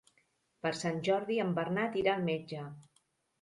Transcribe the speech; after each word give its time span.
Per 0.65 0.71
Sant 0.77 0.97
Jordi 1.07 1.37
en 1.43 1.51
Bernat 1.59 1.99
irà 2.01 2.15
al 2.17 2.25
metge. 2.31 2.65